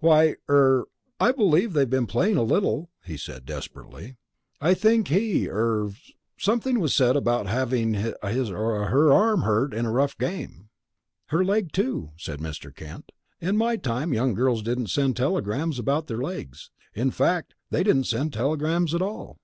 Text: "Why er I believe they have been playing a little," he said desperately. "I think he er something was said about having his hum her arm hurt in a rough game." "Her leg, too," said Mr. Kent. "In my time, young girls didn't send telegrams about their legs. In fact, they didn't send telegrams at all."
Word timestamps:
"Why 0.00 0.34
er 0.50 0.88
I 1.20 1.30
believe 1.30 1.72
they 1.72 1.82
have 1.82 1.90
been 1.90 2.08
playing 2.08 2.36
a 2.36 2.42
little," 2.42 2.90
he 3.04 3.16
said 3.16 3.46
desperately. 3.46 4.16
"I 4.60 4.74
think 4.74 5.06
he 5.06 5.48
er 5.48 5.90
something 6.36 6.80
was 6.80 6.92
said 6.92 7.14
about 7.14 7.46
having 7.46 7.94
his 7.94 8.14
hum 8.20 8.46
her 8.88 9.12
arm 9.12 9.42
hurt 9.42 9.72
in 9.72 9.86
a 9.86 9.92
rough 9.92 10.18
game." 10.18 10.68
"Her 11.26 11.44
leg, 11.44 11.70
too," 11.70 12.10
said 12.16 12.40
Mr. 12.40 12.74
Kent. 12.74 13.12
"In 13.40 13.56
my 13.56 13.76
time, 13.76 14.12
young 14.12 14.34
girls 14.34 14.64
didn't 14.64 14.88
send 14.90 15.16
telegrams 15.16 15.78
about 15.78 16.08
their 16.08 16.18
legs. 16.18 16.70
In 16.92 17.12
fact, 17.12 17.54
they 17.70 17.84
didn't 17.84 18.08
send 18.08 18.32
telegrams 18.32 18.96
at 18.96 19.00
all." 19.02 19.38